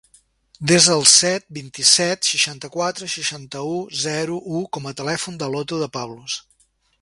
[0.69, 3.77] Desa el set, vint-i-set, seixanta-quatre, seixanta-u,
[4.07, 6.41] zero, u com a telèfon de l'Otto De Pablos.